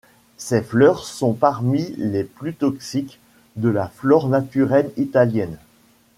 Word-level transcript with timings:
Ses 0.37 0.63
fleurs 0.63 1.05
sont 1.05 1.33
parmi 1.33 1.93
les 1.99 2.23
plus 2.23 2.55
toxiques 2.55 3.19
de 3.55 3.69
la 3.69 3.87
flore 3.87 4.29
naturelle 4.29 4.89
italienne. 4.97 5.59